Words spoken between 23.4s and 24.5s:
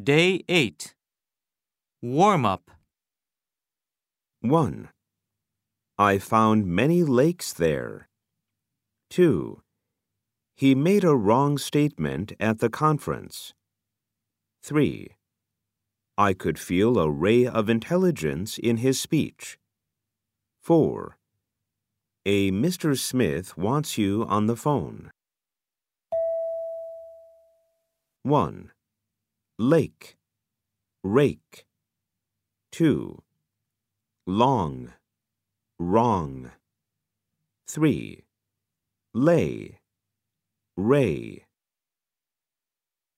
wants you on